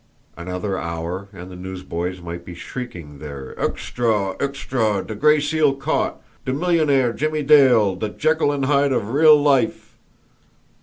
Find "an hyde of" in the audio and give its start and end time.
8.51-9.11